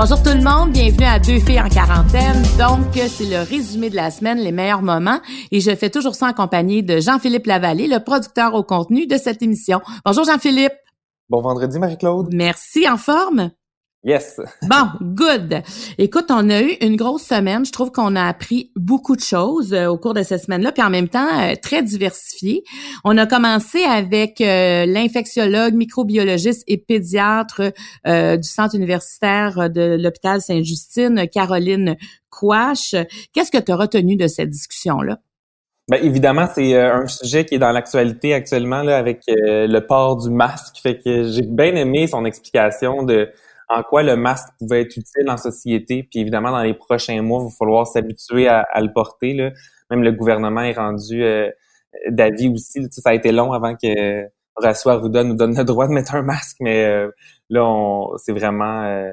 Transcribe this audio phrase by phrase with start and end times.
[0.00, 2.42] Bonjour tout le monde, bienvenue à Deux filles en quarantaine.
[2.58, 5.20] Donc, c'est le résumé de la semaine, les meilleurs moments.
[5.52, 9.18] Et je fais toujours ça en compagnie de Jean-Philippe Lavallée, le producteur au contenu de
[9.18, 9.82] cette émission.
[10.06, 10.72] Bonjour Jean-Philippe.
[11.28, 12.30] Bon vendredi, Marie-Claude.
[12.32, 13.50] Merci, en forme?
[14.02, 14.40] Yes.
[14.62, 15.62] Bon, good.
[15.98, 17.66] Écoute, on a eu une grosse semaine.
[17.66, 20.82] Je trouve qu'on a appris beaucoup de choses euh, au cours de cette semaine-là, puis
[20.82, 22.64] en même temps euh, très diversifié.
[23.04, 27.72] On a commencé avec euh, l'infectiologue, microbiologiste et pédiatre
[28.06, 31.96] du centre universitaire de l'hôpital Sainte-Justine, Caroline
[32.30, 32.94] Quash.
[33.34, 35.18] Qu'est-ce que tu as retenu de cette discussion-là?
[35.88, 40.30] Bien, évidemment, c'est un sujet qui est dans l'actualité actuellement là, avec le port du
[40.30, 40.76] masque.
[40.82, 43.30] Fait que j'ai bien aimé son explication de
[43.70, 46.02] en quoi le masque pouvait être utile en société.
[46.02, 49.32] Puis évidemment, dans les prochains mois, il va falloir s'habituer à, le porter.
[49.32, 49.50] Là.
[49.90, 51.48] Même le gouvernement est rendu euh,
[52.08, 52.80] d'avis aussi.
[52.90, 54.24] ça a été long avant que
[54.56, 57.10] Horacio Arruda nous donne le droit de mettre un masque, mais euh,
[57.48, 59.10] là, c'est vraiment euh,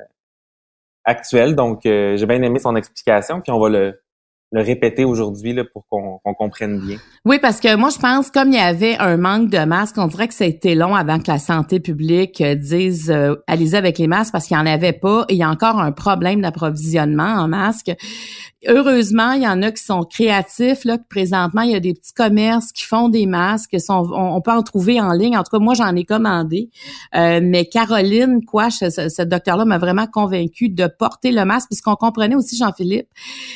[1.06, 1.56] actuel.
[1.56, 4.02] Donc, j'ai bien aimé son explication, puis on va le,
[4.52, 6.98] le répéter aujourd'hui là, pour qu'on comprenne bien.
[7.26, 10.08] Oui, parce que moi, je pense, comme il y avait un manque de masques, on
[10.08, 13.76] dirait que ça a été long avant que la santé publique euh, dise euh, allez
[13.76, 15.26] avec les masques parce qu'il n'y en avait pas.
[15.28, 17.92] Et il y a encore un problème d'approvisionnement en masques.
[18.66, 20.84] Heureusement, il y en a qui sont créatifs.
[20.84, 23.78] Là, présentement, il y a des petits commerces qui font des masques.
[23.88, 25.38] On, peut en trouver en ligne.
[25.38, 26.72] En tout cas, moi, j'en ai commandé.
[27.14, 31.68] Euh, mais Caroline quoi, ce, docteur-là m'a vraiment convaincu de porter le masque.
[31.70, 33.08] Puis ce qu'on comprenait aussi, Jean-Philippe,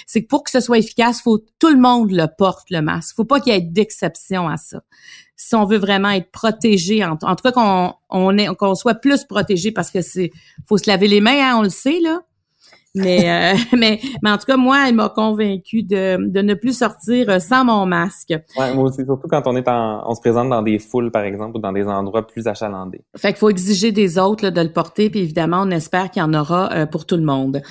[0.06, 3.16] c'est que pour que ce soit efficace, faut tout le monde le porte le masque.
[3.16, 4.82] Faut pas qu'il y ait d'exception à ça.
[5.36, 9.72] Si on veut vraiment être protégé, en, tout cas qu'on on qu'on soit plus protégé,
[9.72, 10.30] parce que c'est
[10.68, 12.20] faut se laver les mains, hein, on le sait là.
[12.94, 16.78] Mais, euh, mais, mais en tout cas, moi, elle m'a convaincu de, de ne plus
[16.78, 18.34] sortir sans mon masque.
[18.58, 21.24] Ouais, moi aussi, surtout quand on est en, on se présente dans des foules, par
[21.24, 23.02] exemple, ou dans des endroits plus achalandés.
[23.16, 26.26] Fait qu'il faut exiger des autres de le porter, puis évidemment, on espère qu'il y
[26.26, 27.62] en aura euh, pour tout le monde.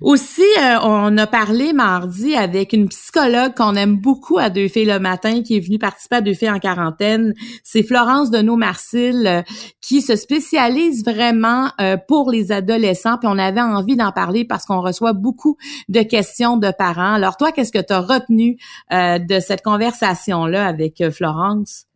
[0.00, 4.86] Aussi, euh, on a parlé mardi avec une psychologue qu'on aime beaucoup à Deux filles
[4.86, 7.34] le matin, qui est venue participer à Deux filles en quarantaine.
[7.64, 9.44] C'est Florence Deneau-Marcil,
[9.80, 11.68] qui se spécialise vraiment
[12.06, 15.56] pour les adolescents, puis on avait envie d'en parler parce qu'on reçoit beaucoup
[15.88, 17.14] de questions de parents.
[17.14, 18.58] Alors toi, qu'est-ce que tu as retenu
[18.92, 21.86] euh, de cette conversation-là avec euh, Florence?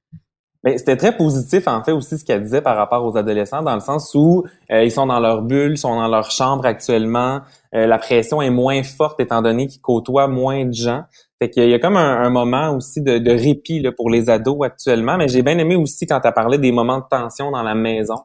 [0.65, 3.75] Ben, c'était très positif en fait aussi ce qu'elle disait par rapport aux adolescents dans
[3.75, 7.41] le sens où euh, ils sont dans leur bulle, sont dans leur chambre actuellement,
[7.73, 11.05] la pression est moins forte étant donné qu'ils côtoient moins de gens.
[11.41, 15.17] Fait qu'il y a comme un, moment aussi de, répit là, pour les ados actuellement,
[15.17, 18.17] mais j'ai bien aimé aussi quand tu parlé des moments de tension dans la maison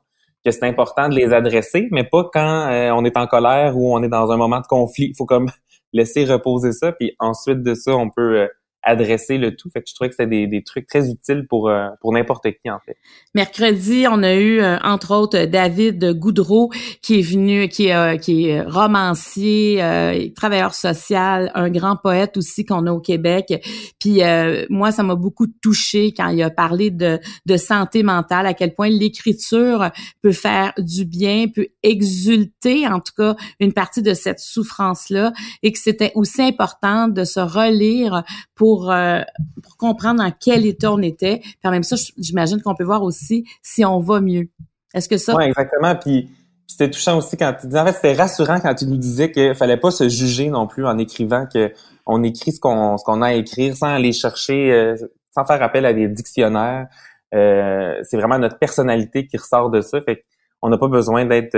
[0.47, 3.94] que c'est important de les adresser, mais pas quand euh, on est en colère ou
[3.94, 5.08] on est dans un moment de conflit.
[5.09, 5.50] Il faut comme
[5.94, 8.47] laisser reposer ça, puis ensuite de ça, on peut euh,
[8.88, 9.70] adresser le tout.
[9.70, 12.44] Fait que je trouvais que c'était des, des, trucs très utiles pour euh, pour n'importe
[12.44, 12.98] qui en fait.
[13.36, 16.72] Mercredi, on a eu entre autres David Goudreau
[17.02, 22.88] qui est venu, qui est qui est romancier, travailleur social, un grand poète aussi qu'on
[22.88, 23.62] a au Québec.
[24.00, 24.22] Puis
[24.70, 28.74] moi, ça m'a beaucoup touché quand il a parlé de de santé mentale, à quel
[28.74, 29.90] point l'écriture
[30.22, 35.34] peut faire du bien, peut exulter en tout cas une partie de cette souffrance là,
[35.64, 38.24] et que c'était aussi important de se relire
[38.56, 39.22] pour euh,
[39.64, 41.42] pour, comprendre dans quel état on était.
[41.64, 44.50] En même ça, j'imagine qu'on peut voir aussi si on va mieux.
[44.94, 45.36] Est-ce que ça...
[45.36, 45.96] Oui, exactement.
[45.96, 46.30] Puis
[46.68, 49.56] c'était touchant aussi quand tu disais, en fait, c'était rassurant quand tu nous disais qu'il
[49.56, 51.72] fallait pas se juger non plus en écrivant, que
[52.06, 54.96] on écrit ce qu'on ce qu'on a à écrire sans aller chercher, euh,
[55.34, 56.88] sans faire appel à des dictionnaires.
[57.34, 60.00] Euh, c'est vraiment notre personnalité qui ressort de ça.
[60.02, 60.24] Fait
[60.62, 61.56] on n'a pas besoin d'être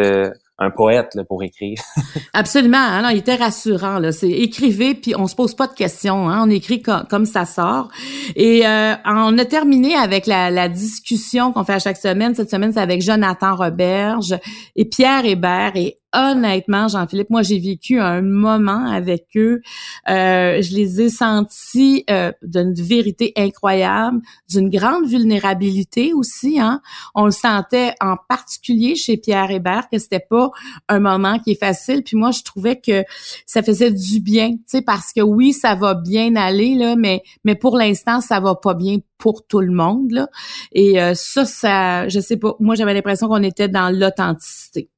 [0.60, 1.78] un poète là, pour écrire.
[2.34, 2.78] Absolument.
[2.78, 4.00] Hein, il était rassurant.
[4.12, 6.30] C'est écrivez puis on se pose pas de questions.
[6.30, 7.90] Hein, on écrit comme ça sort.
[8.36, 12.36] Et euh, on a terminé avec la, la discussion qu'on fait à chaque semaine.
[12.36, 14.36] Cette semaine, c'est avec Jonathan Roberge
[14.76, 15.72] et Pierre Hébert.
[15.76, 19.62] Et honnêtement, Jean-Philippe, moi, j'ai vécu un moment avec eux.
[20.10, 24.20] Euh, je les ai sentis euh, d'une vérité incroyable,
[24.50, 26.60] d'une grande vulnérabilité aussi.
[26.60, 26.82] Hein.
[27.16, 30.49] On le sentait en particulier chez Pierre Hébert que c'était pas
[30.88, 32.04] un moment qui est facile.
[32.04, 33.04] Puis moi, je trouvais que
[33.46, 37.24] ça faisait du bien, tu sais, parce que oui, ça va bien aller là, mais
[37.44, 40.28] mais pour l'instant, ça va pas bien pour tout le monde là.
[40.72, 42.56] Et euh, ça, ça, je sais pas.
[42.60, 44.90] Moi, j'avais l'impression qu'on était dans l'authenticité.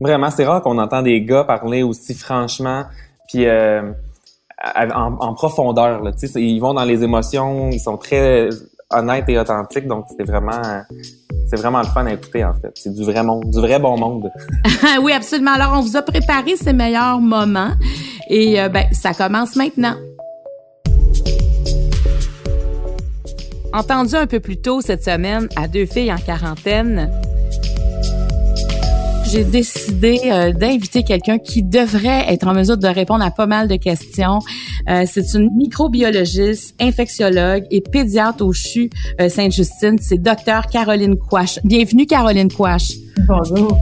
[0.00, 2.84] Vraiment, c'est rare qu'on entend des gars parler aussi franchement,
[3.28, 3.92] puis euh,
[4.74, 6.02] en, profondeur.
[6.02, 8.48] Là, ils vont dans les émotions, ils sont très
[8.90, 10.82] honnêtes et authentiques, donc c'était vraiment
[11.46, 12.72] c'est vraiment le fun à écouter, en fait.
[12.74, 14.30] C'est du vrai monde, du vrai bon monde.
[15.02, 15.52] oui, absolument.
[15.52, 17.72] Alors, on vous a préparé ces meilleurs moments
[18.28, 19.94] et euh, ben, ça commence maintenant.
[23.72, 27.10] Entendu un peu plus tôt cette semaine à deux filles en quarantaine,
[29.30, 33.68] j'ai décidé euh, d'inviter quelqu'un qui devrait être en mesure de répondre à pas mal
[33.68, 34.38] de questions.
[34.88, 38.90] Euh, c'est une microbiologiste, infectiologue et pédiatre au CHU
[39.20, 39.96] euh, Sainte-Justine.
[40.00, 41.58] C'est docteur Caroline Quash.
[41.64, 42.92] Bienvenue, Caroline Quash.
[43.26, 43.76] Bonjour.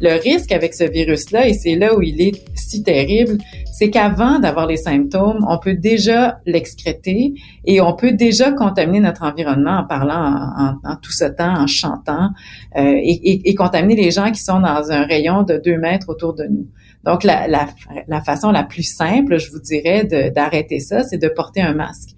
[0.00, 3.38] Le risque avec ce virus-là, et c'est là où il est si terrible,
[3.72, 7.32] c'est qu'avant d'avoir les symptômes, on peut déjà l'excréter
[7.64, 12.28] et on peut déjà contaminer notre environnement en parlant en, tout ce temps, en chantant
[12.76, 16.34] euh, et, et, contaminer les gens qui sont dans un rayon de deux mètres autour
[16.34, 16.68] de nous.
[17.04, 17.66] Donc, la, la,
[18.06, 22.10] la façon la plus simple, je vous dirais, d'arrêter ça, c'est de porter un masque.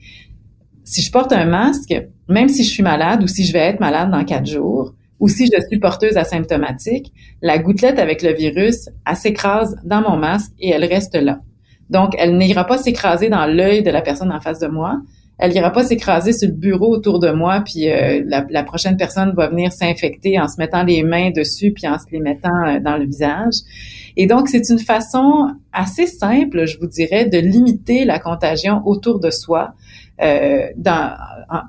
[0.83, 1.95] Si je porte un masque,
[2.29, 5.29] même si je suis malade ou si je vais être malade dans quatre jours, ou
[5.29, 7.13] si je suis porteuse asymptomatique,
[7.43, 11.41] la gouttelette avec le virus, elle s'écrase dans mon masque et elle reste là.
[11.91, 15.01] Donc, elle n'ira pas s'écraser dans l'œil de la personne en face de moi.
[15.39, 19.35] Elle n'ira pas s'écraser sur le bureau autour de moi, puis euh, la, prochaine personne
[19.37, 22.79] va venir s'infecter en se mettant les mains dessus, puis en se les mettant euh,
[22.79, 23.55] dans le visage.
[24.17, 29.19] Et donc, c'est une façon assez simple, je vous dirais, de limiter la contagion autour
[29.19, 29.75] de soi
[30.23, 31.17] euh, dans,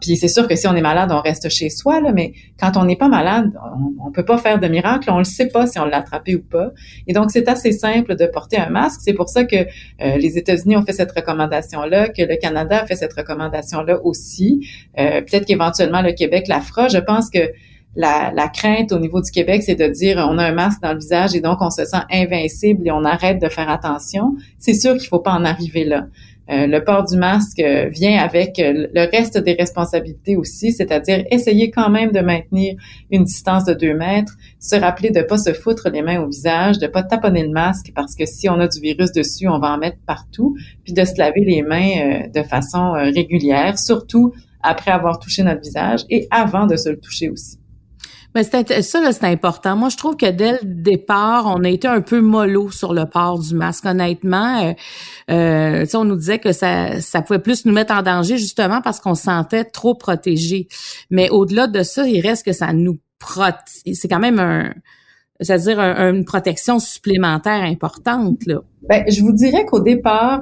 [0.01, 2.77] puis c'est sûr que si on est malade, on reste chez soi, là, mais quand
[2.77, 3.51] on n'est pas malade,
[4.00, 6.42] on, peut pas faire de miracle, on le sait pas si on l'a attrapé ou
[6.42, 6.71] pas.
[7.07, 9.01] Et donc c'est assez simple de porter un masque.
[9.03, 12.86] C'est pour ça que euh, les États-Unis ont fait cette recommandation-là, que le Canada a
[12.86, 14.68] fait cette recommandation-là aussi.
[14.97, 16.88] Euh, peut-être qu'éventuellement le Québec la fera.
[16.88, 17.51] Je pense que
[17.97, 20.92] la, la, crainte au niveau du Québec, c'est de dire on a un masque dans
[20.92, 24.36] le visage et donc on se sent invincible et on arrête de faire attention.
[24.59, 26.07] C'est sûr qu'il faut pas en arriver là.
[26.50, 31.24] Euh, le port du masque euh, vient avec euh, le reste des responsabilités aussi, c'est-à-dire
[31.31, 32.75] essayer quand même de maintenir
[33.09, 36.77] une distance de deux mètres, se rappeler de pas se foutre les mains au visage,
[36.77, 39.71] de pas taponner le masque parce que si on a du virus dessus, on va
[39.71, 45.19] en mettre partout, puis de se laver les mains de façon régulière, surtout après avoir
[45.19, 47.57] touché notre visage et avant de se le toucher aussi.
[48.35, 49.77] Mais ça c'est important.
[49.77, 53.05] Moi, je trouve que dès le départ, on a été un peu mollo sur le
[53.05, 53.85] port du masque.
[53.85, 54.73] Honnêtement, euh,
[55.31, 58.99] euh on nous disait que ça, ça pouvait plus nous mettre en danger justement parce
[58.99, 60.67] qu'on se sentait trop protégé.
[61.09, 63.93] Mais au-delà de ça, il reste que ça nous protège.
[63.93, 64.73] C'est quand même un,
[65.39, 68.59] c'est-à-dire une protection supplémentaire importante là.
[68.89, 70.41] Ben, je vous dirais qu'au départ,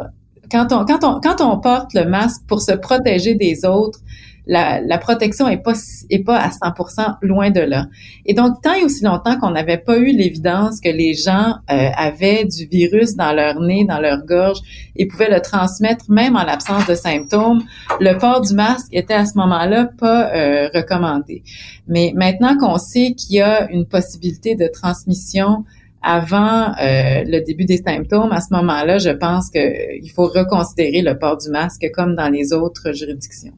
[0.51, 3.99] quand on quand on quand on porte le masque pour se protéger des autres,
[4.45, 5.73] la, la, protection est pas
[6.09, 7.87] est pas à 100% loin de là.
[8.25, 11.89] Et donc tant et aussi longtemps qu'on n'avait pas eu l'évidence que les gens euh,
[11.95, 14.59] avaient du virus dans leur nez, dans leur gorge
[14.95, 17.63] et pouvaient le transmettre même en l'absence de symptômes,
[17.99, 21.43] le port du masque était à ce moment-là pas euh, recommandé.
[21.87, 25.63] Mais maintenant qu'on sait qu'il y a une possibilité de transmission
[26.03, 31.17] avant euh, le début des symptômes, à ce moment-là, je pense qu'il faut reconsidérer le
[31.17, 33.53] port du masque comme dans les autres juridictions.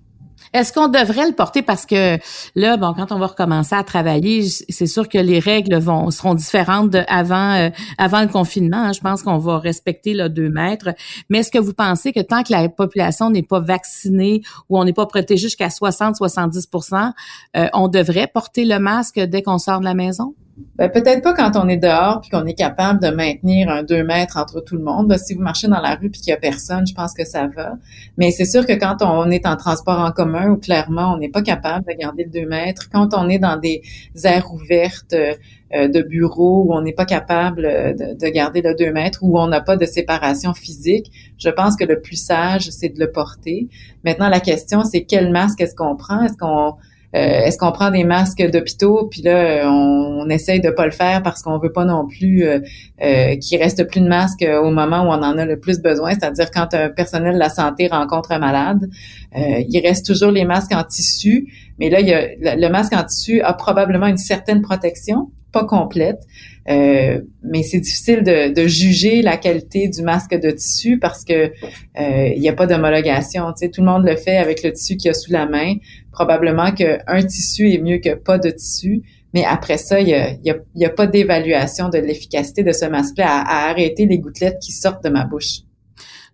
[0.55, 1.61] Est-ce qu'on devrait le porter?
[1.61, 2.17] Parce que
[2.55, 6.33] là, bon, quand on va recommencer à travailler, c'est sûr que les règles vont seront
[6.33, 8.77] différentes de avant euh, avant le confinement.
[8.77, 8.93] Hein.
[8.93, 10.91] Je pense qu'on va respecter le deux mètres.
[11.29, 14.85] Mais est-ce que vous pensez que tant que la population n'est pas vaccinée ou on
[14.85, 17.11] n'est pas protégé jusqu'à 60-70%
[17.57, 20.35] euh, on devrait porter le masque dès qu'on sort de la maison?
[20.77, 24.05] Ben, peut-être pas quand on est dehors puis qu'on est capable de maintenir un deux
[24.05, 25.09] mètres entre tout le monde.
[25.09, 27.25] Ben, si vous marchez dans la rue puis qu'il y a personne, je pense que
[27.25, 27.73] ça va.
[28.17, 31.29] Mais c'est sûr que quand on est en transport en commun ou clairement on n'est
[31.29, 33.81] pas capable de garder le deux mètres, quand on est dans des
[34.23, 38.93] aires ouvertes euh, de bureaux où on n'est pas capable de, de, garder le deux
[38.93, 42.89] mètres, où on n'a pas de séparation physique, je pense que le plus sage c'est
[42.89, 43.67] de le porter.
[44.05, 46.23] Maintenant la question c'est quel masque est-ce qu'on prend?
[46.23, 46.71] Est-ce qu'on euh,
[47.15, 49.07] est-ce qu'on prend des masques d'hôpitaux?
[49.09, 52.59] Puis là on, essaye de pas le faire parce qu'on veut pas non plus euh,
[53.03, 56.11] euh, qu'il reste plus de masques au moment où on en a le plus besoin,
[56.11, 58.89] c'est-à-dire quand un personnel de la santé rencontre un malade,
[59.35, 64.07] il reste toujours les masques en tissu, mais là le masque en tissu a probablement
[64.07, 66.21] une certaine protection, pas complète.
[66.67, 71.51] Euh, mais c'est difficile de, juger la qualité du masque de tissu parce que
[71.99, 73.53] euh, il n'y a pas d'homologation.
[73.53, 75.75] Tu tout le monde le fait avec le tissu qu'il y a sous la main.
[76.15, 79.03] Probablement qu'un tissu est mieux que pas de tissu.
[79.33, 82.85] Mais après ça, il n'y a, y a, y pas d'évaluation de l'efficacité de ce
[82.85, 85.59] masque-là à, arrêter les gouttelettes qui sortent de ma bouche.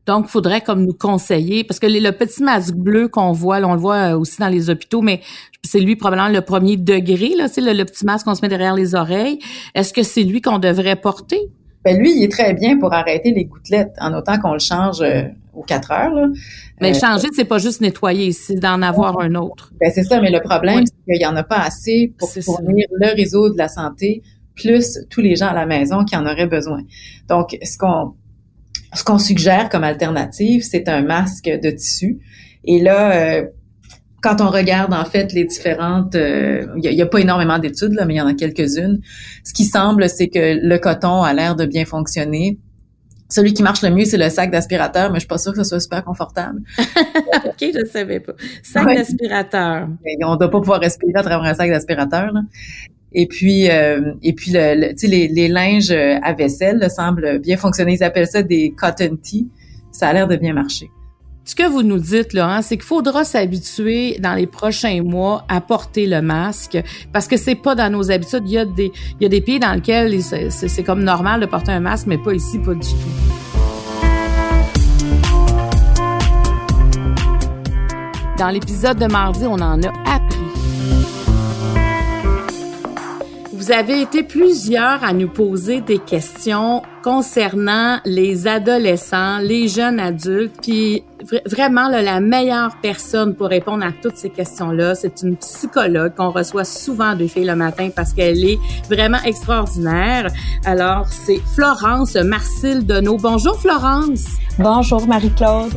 [0.05, 3.79] Donc, faudrait comme nous conseiller, parce que le petit masque bleu qu'on voit, on le
[3.79, 5.21] voit aussi dans les hôpitaux, mais
[5.63, 8.75] c'est lui probablement le premier degré, là, c'est le, petit masque qu'on se met derrière
[8.75, 9.39] les oreilles.
[9.73, 11.39] Est-ce que c'est lui qu'on devrait porter?
[11.83, 15.01] Ben lui, il est très bien pour arrêter les gouttelettes, en autant qu'on le change
[15.01, 15.23] euh,
[15.53, 16.13] aux quatre heures.
[16.13, 16.27] Là.
[16.79, 19.71] Mais changer, c'est pas juste nettoyer, c'est d'en avoir un autre.
[19.79, 22.87] Ben c'est ça, mais le problème, c'est qu'il y en a pas assez pour fournir
[22.91, 24.21] le réseau de la santé
[24.55, 26.81] plus tous les gens à la maison qui en auraient besoin.
[27.27, 28.13] Donc, ce qu'on
[28.93, 32.19] ce qu'on suggère comme alternative, c'est un masque de tissu.
[32.65, 33.45] Et là, euh,
[34.21, 38.05] quand on regarde en fait les différentes, euh, il n'y a, pas énormément d'études là,
[38.05, 39.01] mais il y en a quelques-unes.
[39.43, 42.59] Ce qui semble, c'est que le coton a l'air de bien fonctionner.
[43.29, 45.63] Celui qui marche le mieux, c'est le sac d'aspirateur, mais je suis pas sûre que
[45.63, 46.61] ce soit super confortable.
[46.77, 48.33] ok, je savais pas.
[48.61, 49.87] Sac d'aspirateur.
[50.23, 52.31] On doit pas pouvoir respirer à travers un sac d'aspirateur.
[53.13, 57.93] Et puis, euh, et puis le, les, les linges à vaisselle semblent bien fonctionner.
[57.93, 59.49] Ils appellent ça des cotton tee.
[59.91, 60.89] Ça a l'air de bien marcher.
[61.43, 65.59] Ce que vous nous dites, Laurent, c'est qu'il faudra s'habituer dans les prochains mois à
[65.59, 66.77] porter le masque
[67.11, 68.43] parce que c'est pas dans nos habitudes.
[68.45, 71.47] Il y a des, il y a des pays dans lesquels c'est comme normal de
[71.47, 72.95] porter un masque, mais pas ici, pas du tout.
[78.37, 80.50] Dans l'épisode de mardi, on en a appris
[83.61, 90.55] Vous avez été plusieurs à nous poser des questions concernant les adolescents, les jeunes adultes,
[90.63, 91.03] puis
[91.45, 96.63] vraiment la meilleure personne pour répondre à toutes ces questions-là, c'est une psychologue qu'on reçoit
[96.63, 98.57] souvent de filles le matin parce qu'elle est
[98.89, 100.31] vraiment extraordinaire.
[100.65, 103.17] Alors, c'est Florence Marcille Deneau.
[103.17, 104.25] Bonjour Florence.
[104.57, 105.73] Bonjour Marie-Claude.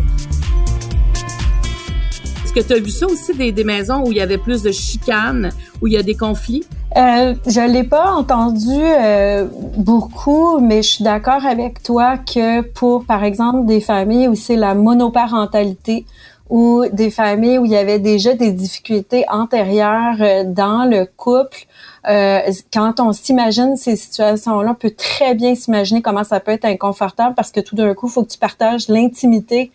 [2.44, 4.62] Est-ce que tu as vu ça aussi des, des maisons où il y avait plus
[4.62, 5.50] de chicanes,
[5.82, 6.64] où il y a des conflits?
[6.96, 13.04] Euh, je l'ai pas entendu euh, beaucoup, mais je suis d'accord avec toi que pour,
[13.04, 16.06] par exemple, des familles où c'est la monoparentalité
[16.50, 21.66] ou des familles où il y avait déjà des difficultés antérieures euh, dans le couple,
[22.06, 22.40] euh,
[22.72, 27.34] quand on s'imagine ces situations-là, on peut très bien s'imaginer comment ça peut être inconfortable
[27.34, 29.72] parce que tout d'un coup, il faut que tu partages l'intimité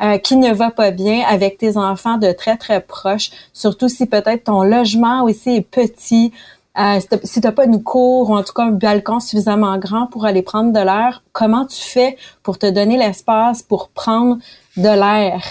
[0.00, 4.06] euh, qui ne va pas bien avec tes enfants de très, très proches, surtout si
[4.06, 6.32] peut-être ton logement aussi est petit,
[6.78, 10.06] euh, si tu n'as pas une cour ou en tout cas un balcon suffisamment grand
[10.06, 14.38] pour aller prendre de l'air, comment tu fais pour te donner l'espace pour prendre
[14.76, 15.42] de l'air?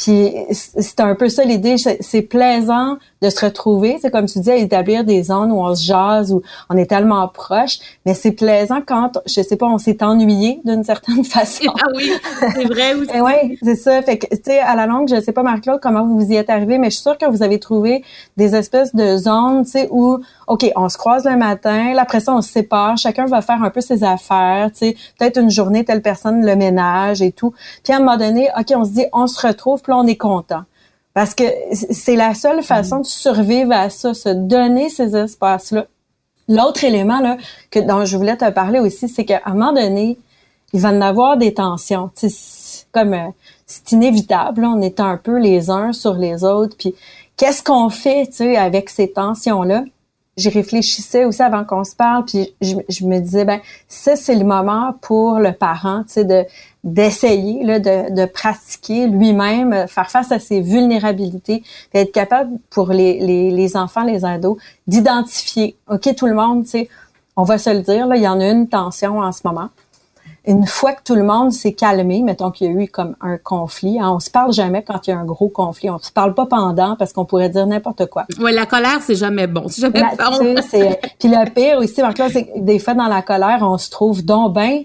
[0.00, 4.50] Puis c'est un peu ça l'idée, c'est plaisant de se retrouver, c'est comme tu dis,
[4.50, 6.40] à établir des zones où on se jase, où
[6.70, 10.84] on est tellement proche, mais c'est plaisant quand, je sais pas, on s'est ennuyé d'une
[10.84, 11.70] certaine façon.
[11.78, 12.10] Ah oui,
[12.54, 13.20] c'est vrai aussi.
[13.20, 14.00] oui, c'est ça.
[14.00, 16.36] Fait que, tu sais, à la longue, je sais pas, Marc-Claude, comment vous vous y
[16.36, 18.02] êtes arrivé, mais je suis sûre que vous avez trouvé
[18.38, 22.20] des espèces de zones, tu sais, où, OK, on se croise le matin, là, après
[22.20, 25.50] ça, on se sépare, chacun va faire un peu ses affaires, tu sais, peut-être une
[25.50, 27.52] journée, telle personne le ménage et tout.
[27.84, 30.62] Puis à un moment donné, OK, on se dit, on se retrouve, on est content.
[31.14, 35.86] Parce que c'est la seule façon de survivre à ça, se donner ces espaces-là.
[36.48, 37.36] L'autre élément là,
[37.70, 40.18] que dont je voulais te parler aussi, c'est qu'à un moment donné,
[40.72, 42.10] il va y avoir des tensions.
[42.92, 43.28] comme euh,
[43.66, 46.76] c'est inévitable, on est un peu les uns sur les autres.
[46.76, 46.94] Puis
[47.36, 49.84] qu'est-ce qu'on fait, avec ces tensions-là?
[50.36, 54.44] J'y réfléchissais aussi avant qu'on se parle, puis je, me disais ben ça c'est le
[54.44, 56.44] moment pour le parent, de
[56.82, 63.20] d'essayer de, de pratiquer lui-même, euh, faire face à ses vulnérabilités, d'être capable pour les,
[63.20, 64.56] les, les, enfants, les ados,
[64.86, 66.88] d'identifier, OK, tout le monde, tu sais,
[67.36, 69.68] on va se le dire, là, il y en a une tension en ce moment.
[70.46, 73.36] Une fois que tout le monde s'est calmé, mettons qu'il y a eu comme un
[73.36, 75.90] conflit, hein, on se parle jamais quand il y a un gros conflit.
[75.90, 78.24] On se parle pas pendant parce qu'on pourrait dire n'importe quoi.
[78.40, 79.64] Oui, la colère, c'est jamais bon.
[79.68, 80.54] C'est jamais bon.
[81.18, 84.24] Puis le pire aussi, marc c'est que des fois dans la colère, on se trouve
[84.24, 84.84] donc bien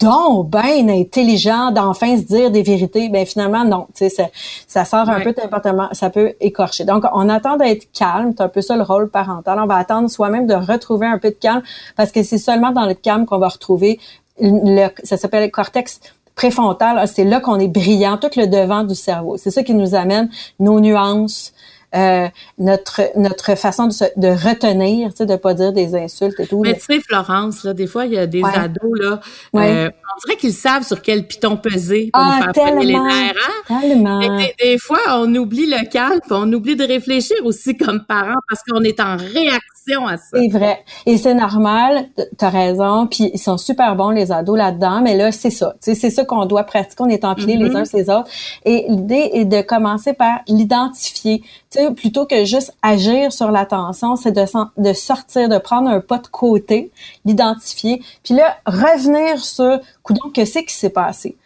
[0.00, 4.24] donc ben intelligent d'enfin se dire des vérités, ben finalement non, tu sais ça,
[4.66, 6.84] ça sort un peu d'importement, ça peut écorcher.
[6.84, 9.58] Donc on attend d'être calme, c'est un peu ça le rôle parental.
[9.60, 11.62] On va attendre soi-même de retrouver un peu de calme
[11.96, 14.00] parce que c'est seulement dans le calme qu'on va retrouver
[14.40, 16.00] le, ça s'appelle le cortex
[16.34, 19.36] préfrontal, c'est là qu'on est brillant, tout le devant du cerveau.
[19.36, 21.52] C'est ça qui nous amène nos nuances,
[21.94, 26.38] euh, notre notre façon de, se, de retenir, tu sais, de pas dire des insultes
[26.40, 26.60] et tout.
[26.60, 29.20] Mais tu sais, Florence, là, des fois, il y a des ados, là,
[29.56, 33.34] euh, on dirait qu'ils savent sur quel piton peser pour ah, nous faire les nerfs.
[33.70, 33.80] Hein?
[33.80, 34.20] Tellement.
[34.20, 38.62] Des, des, fois, on oublie le calme, on oublie de réfléchir aussi comme parents parce
[38.62, 40.38] qu'on est en réaction à ça.
[40.38, 40.84] C'est vrai.
[41.06, 45.16] Et c'est normal, tu as raison, puis ils sont super bons, les ados, là-dedans, mais
[45.16, 45.74] là, c'est ça.
[45.80, 47.76] C'est ça qu'on doit pratiquer, on est empilés les mm-hmm.
[47.76, 48.30] uns sur les autres.
[48.64, 51.42] Et l'idée est de commencer par l'identifier
[51.90, 54.44] plutôt que juste agir sur l'attention, c'est de,
[54.76, 56.90] de sortir, de prendre un pas de côté,
[57.24, 61.36] l'identifier, puis là, revenir sur, coudon, que c'est qui s'est passé?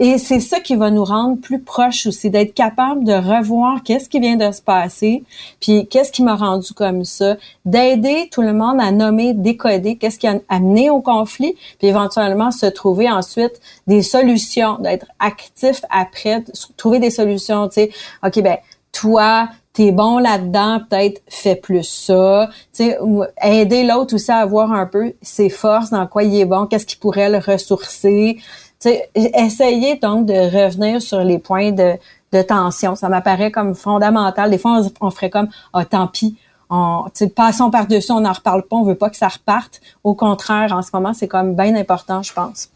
[0.00, 4.08] Et c'est ça qui va nous rendre plus proches aussi, d'être capable de revoir qu'est-ce
[4.08, 5.22] qui vient de se passer,
[5.60, 10.18] puis qu'est-ce qui m'a rendu comme ça, d'aider tout le monde à nommer, décoder qu'est-ce
[10.18, 16.42] qui a amené au conflit, puis éventuellement se trouver ensuite des solutions, d'être actif après,
[16.76, 17.90] trouver des solutions, tu sais,
[18.24, 18.56] OK, ben
[18.90, 22.48] toi, t'es bon là-dedans, peut-être fais plus ça.
[22.72, 22.98] Tu sais,
[23.42, 26.86] aider l'autre aussi à voir un peu ses forces, dans quoi il est bon, qu'est-ce
[26.86, 28.38] qui pourrait le ressourcer.
[28.80, 31.94] Tu sais, essayer donc de revenir sur les points de,
[32.32, 32.94] de tension.
[32.94, 34.50] Ça m'apparaît comme fondamental.
[34.50, 36.36] Des fois, on, ferait comme ah tant pis.
[36.70, 39.80] On, passons par-dessus, on n'en reparle pas, on veut pas que ça reparte.
[40.04, 42.70] Au contraire, en ce moment, c'est comme bien important, je pense.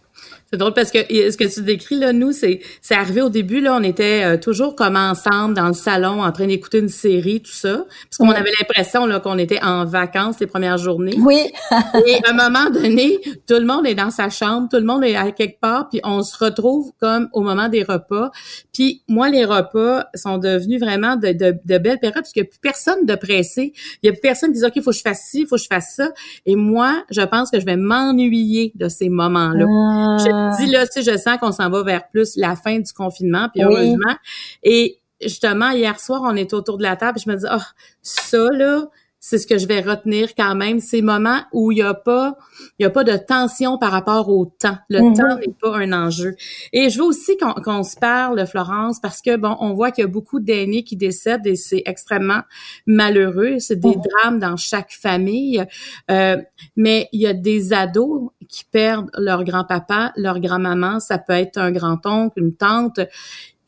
[0.50, 3.61] C'est drôle parce que ce que tu décris là, nous, c'est c'est arrivé au début
[3.61, 7.43] là, on était euh, toujours comme ensemble dans le salon en train d'écouter une série,
[7.43, 11.17] tout ça, parce qu'on avait l'impression là qu'on était en vacances les premières journées.
[11.19, 11.52] Oui.
[12.07, 15.05] et à un moment donné, tout le monde est dans sa chambre, tout le monde
[15.05, 18.31] est à quelque part, puis on se retrouve comme au moment des repas.
[18.73, 22.49] Puis moi, les repas sont devenus vraiment de, de, de belles périodes parce qu'il n'y
[22.49, 23.75] a plus personne de pressé.
[24.02, 25.47] Il y a plus personne qui dit ok, il faut que je fasse ci, il
[25.47, 26.09] faut que je fasse ça.
[26.47, 29.67] Et moi, je pense que je vais m'ennuyer de ces moments-là.
[29.69, 30.17] Ah
[30.59, 33.62] dis là, tu je sens qu'on s'en va vers plus la fin du confinement, puis
[33.62, 34.16] heureusement.
[34.62, 37.62] Et justement, hier soir, on était autour de la table, et je me dis, oh,
[38.02, 38.87] ça, là,
[39.21, 42.37] c'est ce que je vais retenir quand même, ces moments où il n'y a pas,
[42.79, 44.79] il y a pas de tension par rapport au temps.
[44.89, 45.17] Le mm-hmm.
[45.17, 46.37] temps n'est pas un enjeu.
[46.73, 50.05] Et je veux aussi qu'on se parle, Florence, parce que bon, on voit qu'il y
[50.05, 52.43] a beaucoup d'aînés qui décèdent et c'est extrêmement
[52.87, 53.59] malheureux.
[53.59, 54.23] C'est des mm-hmm.
[54.23, 55.65] drames dans chaque famille.
[56.11, 56.37] Euh,
[56.77, 61.01] mais il y a des ados qui perdent leur grand-papa, leur grand-maman.
[61.01, 63.01] Ça peut être un grand-oncle, une tante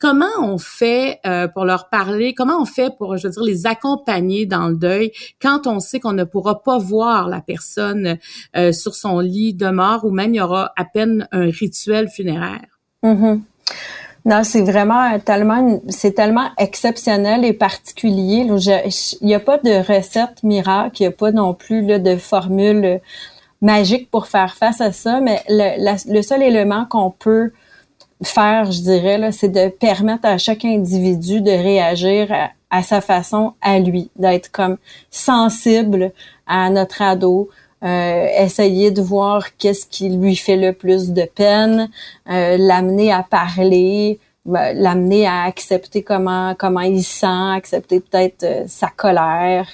[0.01, 2.33] Comment on fait euh, pour leur parler?
[2.33, 5.99] Comment on fait pour, je veux dire, les accompagner dans le deuil quand on sait
[5.99, 8.17] qu'on ne pourra pas voir la personne
[8.57, 12.09] euh, sur son lit de mort ou même il y aura à peine un rituel
[12.09, 12.79] funéraire?
[13.03, 13.41] Mm-hmm.
[14.25, 18.47] Non, c'est vraiment tellement, c'est tellement exceptionnel et particulier.
[19.21, 23.01] Il n'y a pas de recette miracle, il n'y a pas non plus de formule
[23.61, 27.51] magique pour faire face à ça, mais le seul élément qu'on peut
[28.23, 32.27] faire, je dirais, c'est de permettre à chaque individu de réagir
[32.69, 34.77] à, sa façon à lui, d'être comme
[35.09, 36.11] sensible
[36.47, 37.49] à notre ado,
[37.83, 41.89] euh, essayer de voir qu'est-ce qui lui fait le plus de peine,
[42.29, 48.63] euh, l'amener à parler, ben, l'amener à accepter comment comment il sent, accepter peut-être euh,
[48.67, 49.67] sa colère.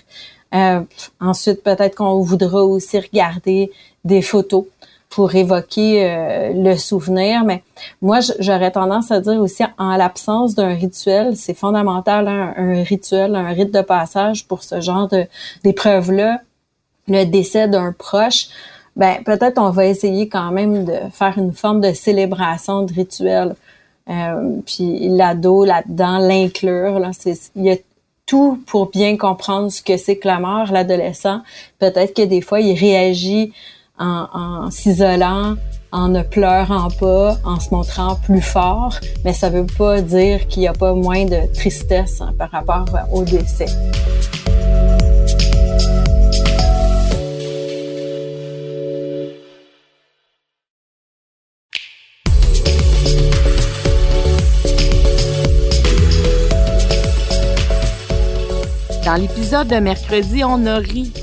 [1.19, 3.71] ensuite, peut-être qu'on voudra aussi regarder
[4.05, 4.63] des photos
[5.10, 7.43] pour évoquer euh, le souvenir.
[7.43, 7.63] Mais
[8.02, 13.36] moi, j'aurais tendance à dire aussi, en l'absence d'un rituel, c'est fondamental, hein, un rituel,
[13.36, 15.10] un rite de passage pour ce genre
[15.63, 16.41] d'épreuve-là,
[17.08, 18.48] le décès d'un proche.
[18.96, 23.56] Ben peut-être on va essayer quand même de faire une forme de célébration de rituel.
[24.10, 27.00] Euh, puis l'ado là-dedans, l'inclure.
[27.00, 27.12] Là,
[27.56, 27.76] il y a
[28.26, 31.41] tout pour bien comprendre ce que c'est que la mort, l'adolescent.
[31.80, 33.54] Peut-être que des fois, il réagit
[33.99, 35.55] en, s'isolant,
[35.91, 40.62] en ne pleurant pas, en se montrant plus fort, mais ça veut pas dire qu'il
[40.62, 43.67] n'y a pas moins de tristesse hein, par rapport au décès.
[59.05, 61.13] Dans l'épisode de mercredi, on a ri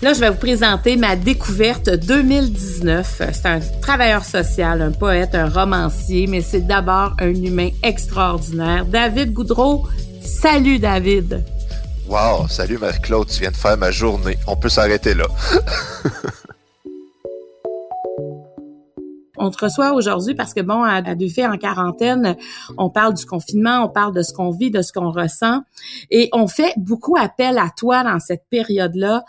[0.00, 3.22] Là, je vais vous présenter ma découverte 2019.
[3.32, 8.86] C'est un travailleur social, un poète, un romancier, mais c'est d'abord un humain extraordinaire.
[8.86, 9.88] David Goudreau.
[10.20, 11.44] Salut, David.
[12.08, 14.38] Wow, salut Marie-Claude, tu viens de faire ma journée.
[14.46, 15.26] On peut s'arrêter là.
[19.36, 22.36] on te reçoit aujourd'hui parce que bon, à, deux faits en quarantaine,
[22.76, 25.62] on parle du confinement, on parle de ce qu'on vit, de ce qu'on ressent,
[26.10, 29.24] et on fait beaucoup appel à toi dans cette période-là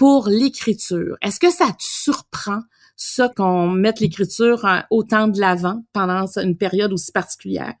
[0.00, 1.18] pour l'écriture.
[1.20, 2.60] Est-ce que ça te surprend
[2.96, 7.74] ça qu'on mette l'écriture autant de l'avant pendant une période aussi particulière?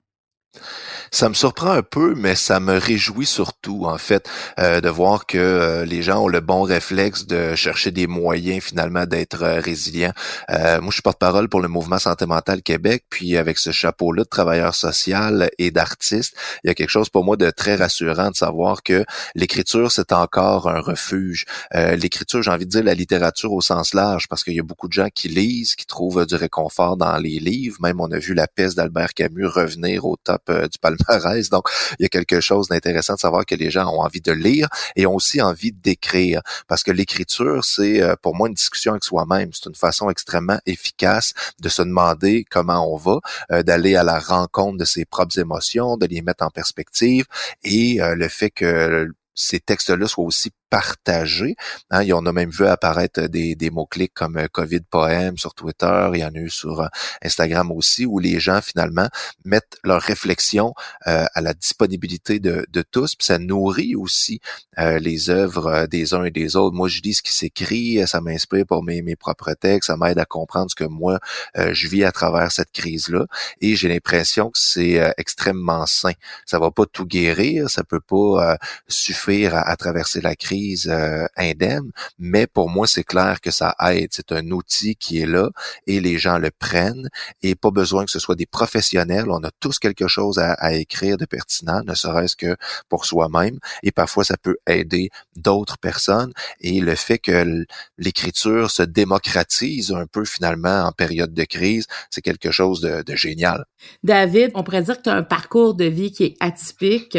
[1.12, 4.28] Ça me surprend un peu, mais ça me réjouit surtout, en fait,
[4.60, 8.62] euh, de voir que euh, les gens ont le bon réflexe de chercher des moyens
[8.62, 10.12] finalement d'être euh, résilients.
[10.48, 14.28] moi, je suis porte-parole pour le mouvement Santé mentale Québec, puis avec ce chapeau-là de
[14.28, 18.36] travailleur social et d'artiste, il y a quelque chose pour moi de très rassurant de
[18.36, 21.44] savoir que l'écriture, c'est encore un refuge.
[21.74, 24.88] l'écriture, j'ai envie de dire la littérature au sens large, parce qu'il y a beaucoup
[24.88, 27.78] de gens qui lisent, qui trouvent du réconfort dans les livres.
[27.80, 31.48] Même on a vu La peste d'Albert Camus revenir au top top du palmarès.
[31.50, 34.32] Donc, il y a quelque chose d'intéressant de savoir que les gens ont envie de
[34.32, 36.42] lire et ont aussi envie d'écrire.
[36.68, 39.50] Parce que l'écriture, c'est pour moi une discussion avec soi-même.
[39.52, 43.20] C'est une façon extrêmement efficace de se demander comment on va,
[43.62, 47.26] d'aller à la rencontre de ses propres émotions, de les mettre en perspective
[47.64, 51.56] et le fait que ces textes-là soient aussi partagés.
[51.90, 56.10] Hein, on a même vu apparaître des, des mots-clics comme euh, COVID poème sur Twitter,
[56.14, 56.86] il y en a eu sur euh,
[57.22, 59.08] Instagram aussi, où les gens finalement
[59.44, 60.72] mettent leurs réflexions
[61.08, 63.16] euh, à la disponibilité de, de tous.
[63.16, 64.40] Puis ça nourrit aussi
[64.78, 66.74] les œuvres des uns et des autres.
[66.74, 70.18] Moi, je lis ce qui s'écrit, ça m'inspire pour mes, mes propres textes, ça m'aide
[70.18, 71.18] à comprendre ce que moi,
[71.54, 73.26] je vis à travers cette crise-là.
[73.60, 76.12] Et j'ai l'impression que c'est extrêmement sain.
[76.46, 78.56] Ça va pas tout guérir, ça peut pas
[78.88, 84.08] suffire à traverser la crise euh, indemne, mais pour moi, c'est clair que ça aide.
[84.12, 85.50] C'est un outil qui est là
[85.86, 87.08] et les gens le prennent
[87.42, 89.26] et pas besoin que ce soit des professionnels.
[89.28, 92.56] On a tous quelque chose à, écrire de pertinent, ne serait-ce que
[92.88, 97.64] pour soi-même et parfois ça peut aider d'autres personnes et le fait que
[97.98, 103.64] l'écriture se démocratise un peu finalement en période de crise, c'est quelque chose de, génial.
[104.02, 107.18] David, on pourrait dire que tu as un parcours de vie qui est atypique,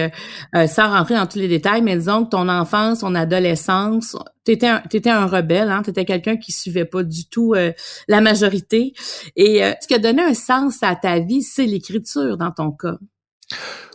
[0.55, 4.67] euh, sans rentrer dans tous les détails, mais disons que ton enfance, ton adolescence, t'étais
[4.67, 7.71] un, étais un rebelle, hein, t'étais quelqu'un qui suivait pas du tout euh,
[8.07, 8.93] la majorité.
[9.35, 12.71] Et euh, ce qui a donné un sens à ta vie, c'est l'écriture dans ton
[12.71, 12.97] cas.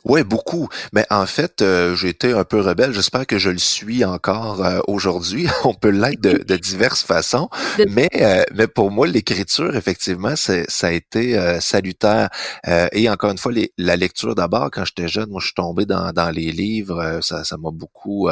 [0.09, 0.69] Oui, beaucoup.
[0.92, 2.92] Mais en fait, euh, été un peu rebelle.
[2.92, 5.49] J'espère que je le suis encore euh, aujourd'hui.
[5.64, 7.49] On peut l'être de, de, diverses façons.
[7.88, 12.29] Mais, euh, mais pour moi, l'écriture, effectivement, ça a été salutaire.
[12.92, 15.87] et encore une fois, les, la lecture d'abord, quand j'étais jeune, moi, je suis tombé
[15.87, 17.19] dans, dans les livres.
[17.23, 18.29] ça m'a beaucoup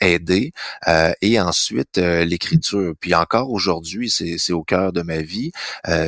[0.00, 0.52] aidé.
[1.22, 2.92] et ensuite, l'écriture.
[3.00, 5.52] Puis encore aujourd'hui, c'est au cœur de ma vie.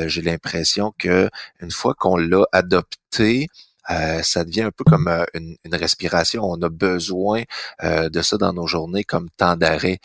[0.05, 3.47] j'ai l'impression que une fois qu'on l'a adopté,
[3.89, 6.43] euh, ça devient un peu comme euh, une, respiration.
[6.43, 7.43] On a besoin
[7.83, 9.99] euh, de ça dans nos journées comme temps d'arrêt.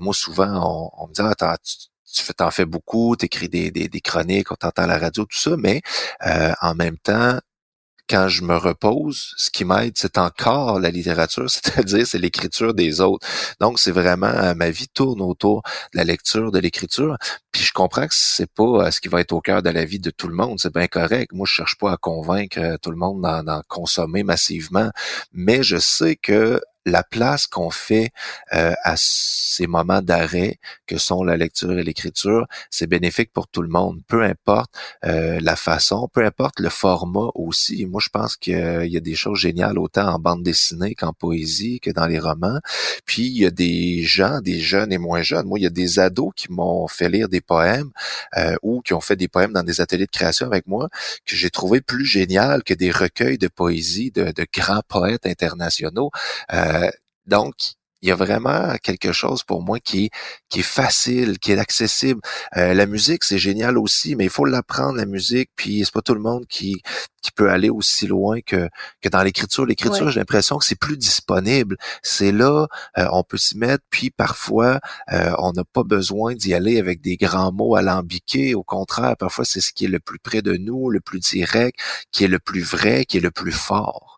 [0.00, 1.56] moi, souvent, on, me dit ah,
[2.12, 5.24] tu t'en fais beaucoup, tu écris des, des, des, chroniques, on t'entend à la radio,
[5.24, 5.82] tout ça, mais
[6.60, 7.38] en même temps,
[8.08, 13.00] quand je me repose, ce qui m'aide, c'est encore la littérature, c'est-à-dire c'est l'écriture des
[13.00, 13.26] autres.
[13.60, 17.16] Donc, c'est vraiment euh, ma vie tourne autour de la lecture, de l'écriture.
[17.52, 19.84] Puis je comprends que c'est pas euh, ce qui va être au cœur de la
[19.84, 20.58] vie de tout le monde.
[20.58, 21.32] C'est bien correct.
[21.32, 24.90] Moi, je cherche pas à convaincre euh, tout le monde d'en consommer massivement,
[25.32, 28.10] mais je sais que la place qu'on fait
[28.52, 33.62] euh, à ces moments d'arrêt que sont la lecture et l'écriture, c'est bénéfique pour tout
[33.62, 34.70] le monde, peu importe
[35.04, 37.86] euh, la façon, peu importe le format aussi.
[37.86, 41.80] Moi, je pense qu'il y a des choses géniales autant en bande dessinée qu'en poésie,
[41.80, 42.60] que dans les romans.
[43.04, 45.46] Puis, il y a des gens, des jeunes et moins jeunes.
[45.46, 47.90] Moi, il y a des ados qui m'ont fait lire des poèmes
[48.36, 50.88] euh, ou qui ont fait des poèmes dans des ateliers de création avec moi
[51.26, 56.10] que j'ai trouvé plus génial que des recueils de poésie de, de grands poètes internationaux.
[56.52, 56.77] Euh,
[57.26, 57.54] donc,
[58.02, 60.10] il y a vraiment quelque chose pour moi qui est
[60.48, 62.20] qui est facile, qui est accessible.
[62.56, 65.50] Euh, la musique, c'est génial aussi, mais il faut l'apprendre la musique.
[65.56, 66.82] Puis c'est pas tout le monde qui
[67.22, 68.68] qui peut aller aussi loin que
[69.02, 69.66] que dans l'écriture.
[69.66, 71.76] L'écriture, j'ai l'impression que c'est plus disponible.
[72.02, 73.84] C'est là, euh, on peut s'y mettre.
[73.90, 78.54] Puis parfois, on n'a pas besoin d'y aller avec des grands mots alambiqués.
[78.54, 81.78] Au contraire, parfois c'est ce qui est le plus près de nous, le plus direct,
[82.12, 84.17] qui est le plus vrai, qui est le plus fort.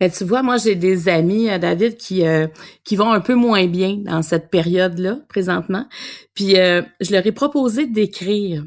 [0.00, 2.46] Mais tu vois, moi j'ai des amis, euh, David, qui euh,
[2.84, 5.86] qui vont un peu moins bien dans cette période-là présentement.
[6.34, 8.62] Puis euh, je leur ai proposé d'écrire,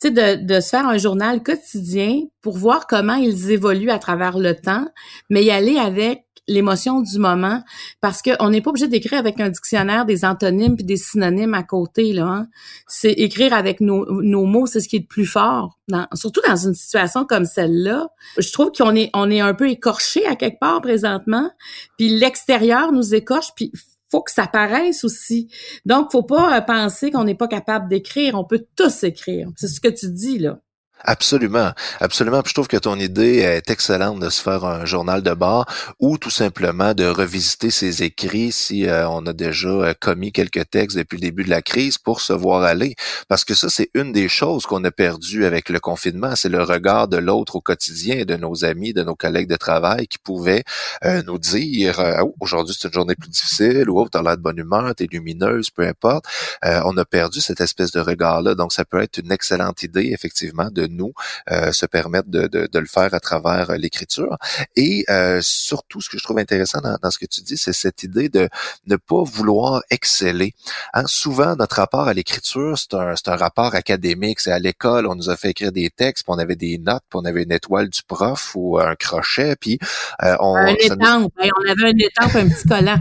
[0.00, 3.98] tu sais, de, de se faire un journal quotidien pour voir comment ils évoluent à
[3.98, 4.86] travers le temps,
[5.28, 7.62] mais y aller avec l'émotion du moment
[8.00, 11.62] parce qu'on n'est pas obligé d'écrire avec un dictionnaire des antonymes puis des synonymes à
[11.62, 12.26] côté là.
[12.26, 12.48] Hein.
[12.88, 14.04] C'est écrire avec nos,
[14.44, 15.78] mots, c'est ce qui est le plus fort.
[16.14, 18.08] surtout dans une situation comme celle-là,
[18.38, 21.50] je trouve qu'on est on est un peu écorché à quelque part présentement,
[21.96, 23.70] puis l'extérieur nous écorche, puis
[24.10, 25.48] faut que ça paraisse aussi.
[25.84, 28.34] Donc, faut pas euh, penser qu'on n'est pas capable d'écrire.
[28.36, 29.50] On peut tous écrire.
[29.56, 30.60] C'est ce que tu dis là.
[31.04, 32.42] Absolument, absolument.
[32.44, 35.64] je trouve que ton idée est excellente de se faire un journal de bord
[36.00, 40.68] ou tout simplement de revisiter ses écrits si euh, on a déjà euh, commis quelques
[40.70, 42.96] textes depuis le début de la crise pour se voir aller.
[43.28, 46.64] Parce que ça, c'est une des choses qu'on a perdu avec le confinement, c'est le
[46.64, 50.64] regard de l'autre au quotidien, de nos amis, de nos collègues de travail qui pouvaient
[51.04, 54.42] euh, nous dire oh, aujourd'hui c'est une journée plus difficile ou oh, t'as l'air de
[54.42, 56.24] bonne humeur, t'es lumineuse, peu importe.
[56.64, 58.56] on a perdu cette espèce de regard-là.
[58.56, 61.12] Donc ça peut être une excellente idée effectivement de nous
[61.48, 64.36] se permettent de, de, de, le faire à travers l'écriture.
[64.76, 65.04] Et
[65.40, 68.28] surtout, ce que je trouve intéressant dans, dans ce que tu dis, c'est cette idée
[68.28, 68.48] de
[68.86, 70.54] ne pas vouloir exceller.
[70.94, 74.40] Hein, souvent, notre rapport à l'écriture, c'est un, un rapport académique.
[74.40, 77.02] C'est à l'école, on nous a fait écrire des textes, puis on avait des notes,
[77.08, 79.78] puis on avait une étoile du prof ou un crochet, puis
[80.22, 80.56] euh, on...
[80.56, 82.98] Un étampe, on avait un étampe, un petit collant.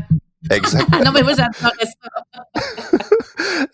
[0.49, 0.99] Exactement.
[1.05, 3.07] non, mais moi, j'adorais ça.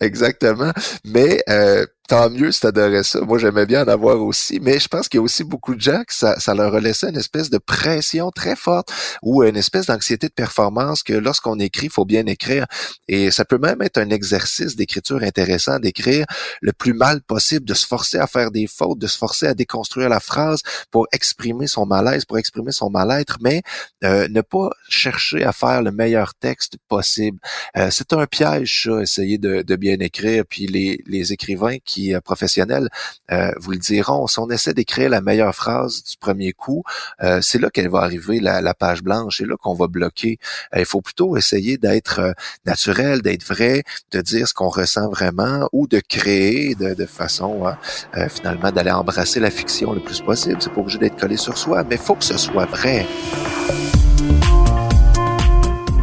[0.00, 0.72] Exactement.
[1.04, 3.20] Mais euh, tant mieux si t'adorais ça.
[3.22, 5.80] Moi, j'aimais bien en avoir aussi, mais je pense qu'il y a aussi beaucoup de
[5.80, 9.56] gens que ça, ça leur a laissé une espèce de pression très forte ou une
[9.56, 12.66] espèce d'anxiété de performance que lorsqu'on écrit, il faut bien écrire.
[13.08, 16.26] Et ça peut même être un exercice d'écriture intéressant d'écrire
[16.60, 19.54] le plus mal possible, de se forcer à faire des fautes, de se forcer à
[19.54, 23.62] déconstruire la phrase pour exprimer son malaise, pour exprimer son mal-être, mais
[24.04, 27.38] euh, ne pas chercher à faire le meilleur texte possible.
[27.76, 30.44] Euh, c'est un piège, ça, essayer de, de bien écrire.
[30.48, 32.88] Puis les, les écrivains qui qui euh, professionnels
[33.30, 34.26] euh, vous le diront.
[34.26, 36.82] Si on essaie d'écrire la meilleure phrase du premier coup,
[37.22, 40.38] euh, c'est là qu'elle va arriver la, la, page blanche, c'est là qu'on va bloquer.
[40.76, 42.34] il faut plutôt essayer d'être
[42.66, 47.66] naturel, d'être vrai, de dire ce qu'on ressent vraiment ou de créer de, de façon
[47.66, 50.56] hein, finalement d'aller embrasser la fiction le plus possible.
[50.60, 53.06] C'est pas obligé d'être collé sur soi, mais faut que ce soit vrai.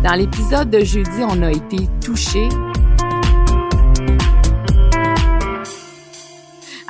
[0.03, 2.47] Dans l'épisode de jeudi, on a été touché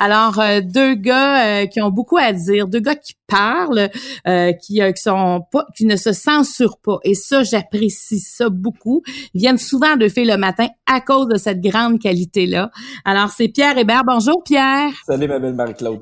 [0.04, 3.88] Alors, euh, deux gars euh, qui ont beaucoup à dire, deux gars qui parlent,
[4.26, 6.98] euh, qui, qui sont pas, qui ne se censurent pas.
[7.04, 9.04] Et ça, j'apprécie ça beaucoup.
[9.32, 12.72] Ils viennent souvent de faire le matin à cause de cette grande qualité-là.
[13.04, 14.02] Alors, c'est Pierre Hébert.
[14.04, 14.90] Bonjour, Pierre.
[15.06, 16.00] Salut, ma belle Marie-Claude.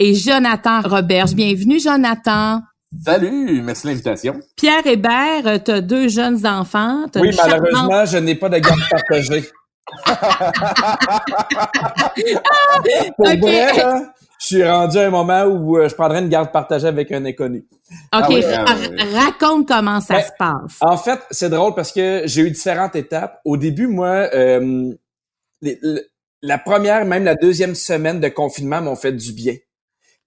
[0.00, 1.34] Et Jonathan Roberge.
[1.34, 2.62] Bienvenue, Jonathan.
[3.04, 4.40] Salut, merci de l'invitation.
[4.56, 7.04] Pierre Hébert, tu as deux jeunes enfants.
[7.14, 9.44] Oui, malheureusement, je n'ai pas de garde partagée.
[13.16, 13.72] Pour vrai,
[14.38, 17.24] je suis rendu à un moment où euh, je prendrais une garde partagée avec un
[17.24, 17.66] inconnu.
[18.14, 18.74] OK, ah ah
[19.14, 20.78] raconte comment ça ben, se passe.
[20.80, 23.40] En fait, c'est drôle parce que j'ai eu différentes étapes.
[23.44, 24.92] Au début, moi, euh,
[26.42, 29.54] la première, même la deuxième semaine de confinement m'ont fait du bien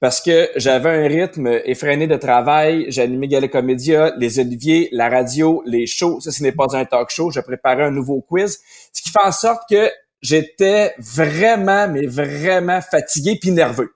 [0.01, 2.87] parce que j'avais un rythme effréné de travail.
[2.89, 6.19] J'animais Comédia, les Oliviers, la radio, les shows.
[6.21, 7.29] Ça, ce n'est pas un talk show.
[7.29, 8.59] Je préparais un nouveau quiz.
[8.91, 13.93] Ce qui fait en sorte que j'étais vraiment, mais vraiment fatigué puis nerveux.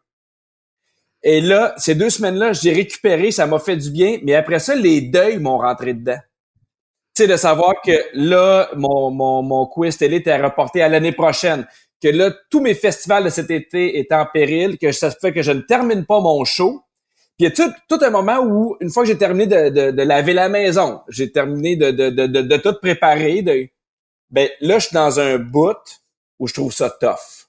[1.23, 4.19] Et là, ces deux semaines-là, j'ai récupéré, ça m'a fait du bien.
[4.21, 6.19] Mais après ça, les deuils m'ont rentré dedans.
[7.15, 11.13] Tu sais, de savoir que là, mon, mon, mon quiz télé était reporté à l'année
[11.13, 11.65] prochaine
[12.05, 15.41] que là, tous mes festivals de cet été étaient en péril, que ça fait que
[15.41, 16.83] je ne termine pas mon show.
[17.37, 19.89] Puis il y a tout, tout un moment où, une fois que j'ai terminé de,
[19.89, 23.67] de, laver la maison, j'ai terminé de, tout préparer, de,
[24.29, 25.75] ben là, je suis dans un bout
[26.37, 27.47] où je trouve ça tough.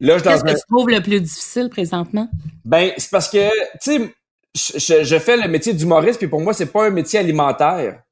[0.00, 2.28] Là, Qu'est-ce que tu trouves le plus difficile présentement?
[2.64, 4.12] Ben, c'est parce que, tu
[4.54, 8.02] sais, je, je, fais le métier d'humoriste, puis pour moi, c'est pas un métier alimentaire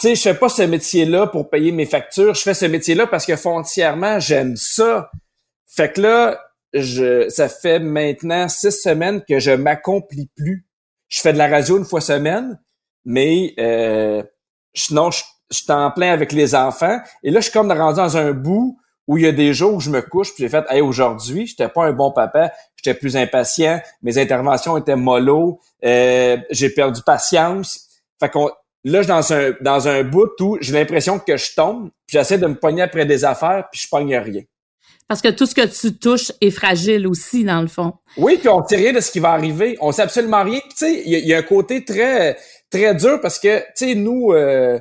[0.00, 2.34] tu sais, je fais pas ce métier-là pour payer mes factures.
[2.34, 5.10] Je fais ce métier-là parce que foncièrement, j'aime ça.
[5.66, 6.40] Fait que là,
[6.72, 10.66] je, ça fait maintenant six semaines que je m'accomplis plus.
[11.08, 12.60] Je fais de la radio une fois semaine,
[13.04, 14.22] mais euh,
[14.74, 17.00] sinon, je, je suis en plein avec les enfants.
[17.22, 19.74] Et là, je suis comme rendu dans un bout où il y a des jours
[19.74, 22.92] où je me couche puis j'ai fait hey, aujourd'hui, j'étais pas un bon papa, j'étais
[22.92, 27.86] plus impatient, mes interventions étaient mollo, euh, j'ai perdu patience.
[28.20, 28.50] Fait qu'on
[28.84, 32.16] là, je suis dans un, dans un bout où j'ai l'impression que je tombe, puis
[32.16, 34.42] j'essaie de me pogner après des affaires, puis je pogne rien.
[35.08, 37.94] Parce que tout ce que tu touches est fragile aussi, dans le fond.
[38.18, 39.78] Oui, puis on sait rien de ce qui va arriver.
[39.80, 40.60] On sait absolument rien.
[40.68, 42.36] Tu sais, il y, a un côté très,
[42.70, 44.78] très dur parce que, tu sais, nous, euh,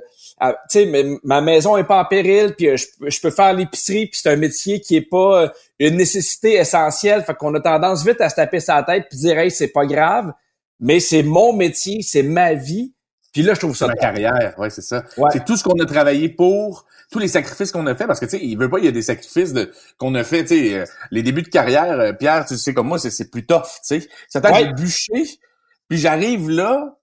[0.70, 4.20] tu sais, ma maison est pas en péril, puis euh, je, peux faire l'épicerie, puis
[4.22, 5.48] c'est un métier qui est pas euh,
[5.80, 7.24] une nécessité essentielle.
[7.24, 9.86] Fait qu'on a tendance vite à se taper sa tête puis dire, hey, c'est pas
[9.86, 10.34] grave,
[10.82, 12.94] mais c'est mon métier, c'est ma vie.
[13.38, 13.86] Puis là, je trouve ça.
[13.86, 15.04] Ma carrière, ouais, c'est ça.
[15.32, 18.26] C'est tout ce qu'on a travaillé pour, tous les sacrifices qu'on a fait, parce que
[18.26, 20.56] tu sais, il veut pas, il y a des sacrifices de qu'on a fait, tu
[20.58, 22.00] sais, euh, les débuts de carrière.
[22.00, 24.10] Euh, Pierre, tu sais comme moi, c'est plus tough, tu sais.
[24.28, 24.74] Ça t'a ouais.
[24.74, 25.38] bûcher.
[25.88, 26.98] Puis j'arrive là,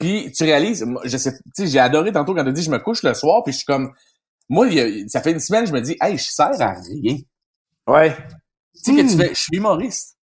[0.00, 2.80] puis tu réalises, je sais, tu sais, j'ai adoré tantôt quand tu dit je me
[2.80, 3.92] couche le soir, puis je suis comme,
[4.48, 4.66] moi,
[5.06, 7.16] ça fait une semaine, je me dis, hey, je sers à rien.
[7.86, 8.16] Ouais.
[8.74, 9.20] Tu sais que tu hmm.
[9.20, 10.16] fais, je suis humoriste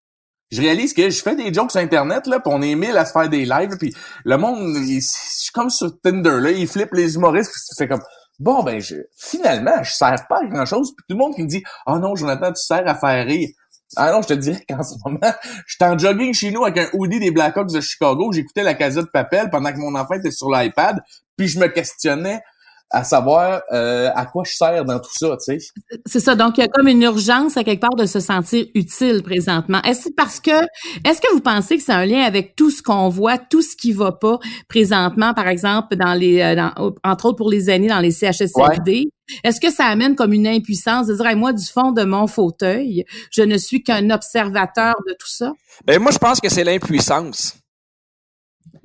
[0.52, 3.06] je réalise que je fais des jokes sur Internet, là, pis on est mille à
[3.06, 6.94] se faire des lives, puis le monde, je suis comme sur Tinder, là, il flippe
[6.94, 8.04] les humoristes, pis tu fais comme,
[8.40, 11.48] bon, ben, je, finalement, je sers pas à grand-chose, puis tout le monde qui me
[11.48, 13.50] dit, «Oh non, Jonathan, tu sers à faire rire.»
[13.96, 15.34] Ah non, je te dirais qu'en ce moment,
[15.66, 18.74] je suis en jogging chez nous avec un hoodie des Blackhawks de Chicago, j'écoutais la
[18.74, 21.02] casette Papel pendant que mon enfant était sur l'iPad,
[21.38, 22.42] puis je me questionnais,
[22.89, 25.71] à savoir euh, à quoi je sers dans tout ça, tu sais.
[26.06, 26.36] C'est ça.
[26.36, 29.82] Donc, il y a comme une urgence à quelque part de se sentir utile présentement.
[29.82, 30.63] Est-ce parce que,
[31.06, 33.76] est-ce que vous pensez que c'est un lien avec tout ce qu'on voit, tout ce
[33.76, 37.89] qui va pas présentement, par exemple, dans les, euh, dans, entre autres pour les aînés
[37.89, 39.10] dans les CHSLD?
[39.43, 43.04] Est-ce que ça amène comme une impuissance de dire, moi, du fond de mon fauteuil,
[43.32, 45.52] je ne suis qu'un observateur de tout ça?
[45.86, 47.58] Ben, moi, je pense que c'est l'impuissance.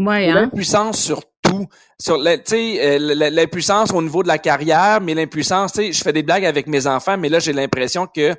[0.07, 0.43] Ouais, hein?
[0.43, 1.67] L'impuissance sur tout.
[1.99, 6.23] Sur euh, l'impuissance au niveau de la carrière, mais l'impuissance, tu sais, je fais des
[6.23, 8.35] blagues avec mes enfants, mais là, j'ai l'impression que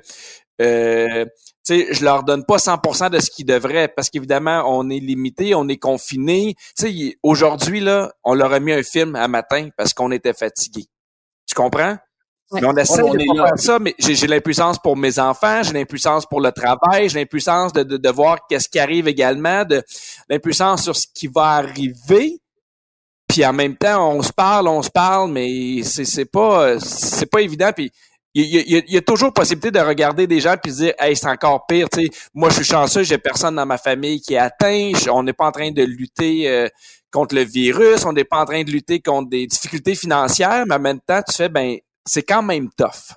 [0.60, 1.24] euh,
[1.64, 5.54] sais, je leur donne pas 100% de ce qu'ils devraient parce qu'évidemment, on est limité,
[5.54, 6.54] on est confiné.
[6.76, 10.34] Tu sais, aujourd'hui là, on leur a mis un film à matin parce qu'on était
[10.34, 10.84] fatigué.
[11.46, 11.96] Tu comprends?
[12.54, 16.40] Mais on essaie de faire ça, mais j'ai l'impuissance pour mes enfants, j'ai l'impuissance pour
[16.40, 19.82] le travail, j'ai l'impuissance de, de, de, voir qu'est-ce qui arrive également, de
[20.28, 22.38] l'impuissance sur ce qui va arriver.
[23.28, 27.26] Puis en même temps, on se parle, on se parle, mais c'est c'est pas c'est
[27.26, 27.70] pas évident.
[27.74, 27.90] Puis
[28.34, 31.28] il y, y, a, toujours possibilité de regarder des gens puis de dire hey c'est
[31.28, 34.38] encore pire tu sais moi je suis chanceux j'ai personne dans ma famille qui est
[34.38, 36.68] atteint on n'est pas en train de lutter euh,
[37.12, 40.74] contre le virus on n'est pas en train de lutter contre des difficultés financières mais
[40.74, 43.14] en même temps tu fais ben c'est quand même tough.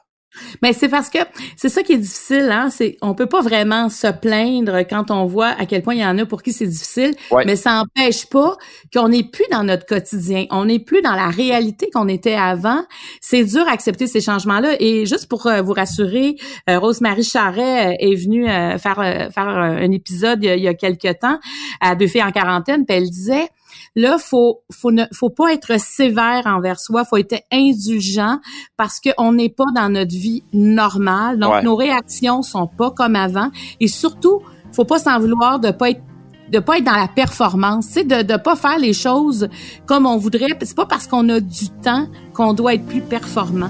[0.62, 1.20] Mais c'est parce que
[1.56, 2.70] c'est ça qui est difficile, hein.
[2.70, 6.06] C'est on peut pas vraiment se plaindre quand on voit à quel point il y
[6.06, 8.56] en a pour qui c'est difficile, mais ça n'empêche pas
[8.94, 12.84] qu'on n'est plus dans notre quotidien, on n'est plus dans la réalité qu'on était avant.
[13.22, 14.76] C'est dur d'accepter ces changements-là.
[14.80, 16.36] Et juste pour euh, vous rassurer,
[16.70, 21.40] euh, Rose-Marie Charret euh, est venue faire faire un épisode il y, a, quelques temps
[21.82, 23.48] à deux filles en quarantaine, puis elle disait
[23.96, 28.40] Là, faut faut ne faut pas être sévère envers soi, faut être indulgent
[28.78, 31.40] parce qu'on n'est pas dans notre vie normale.
[31.40, 35.92] Donc nos réactions sont pas comme avant et surtout, faut pas s'en vouloir de pas
[35.92, 36.02] être
[36.50, 39.50] de pas être dans la performance, c'est de de pas faire les choses
[39.86, 40.48] comme on voudrait.
[40.62, 43.70] C'est pas parce qu'on a du temps qu'on doit être plus performant.